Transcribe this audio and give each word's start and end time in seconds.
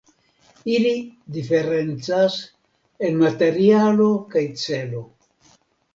Ili 0.75 0.93
diferencas 1.35 2.37
en 3.09 3.21
materialo 3.25 4.09
kaj 4.33 4.47
celo. 4.63 5.05